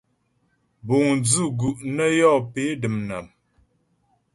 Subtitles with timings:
[0.85, 3.25] Buŋ dzʉ̂ gu' nə yɔ́ pé dəm nám.